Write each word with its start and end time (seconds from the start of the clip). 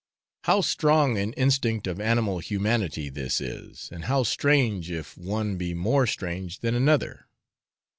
How 0.45 0.61
strong 0.61 1.19
an 1.19 1.31
instinct 1.33 1.85
of 1.85 2.01
animal 2.01 2.39
humanity 2.39 3.07
this 3.07 3.39
is, 3.39 3.87
and 3.91 4.05
how 4.05 4.23
strange 4.23 4.89
if 4.89 5.15
one 5.15 5.57
be 5.57 5.75
more 5.75 6.07
strange 6.07 6.61
than 6.61 6.73
another. 6.73 7.27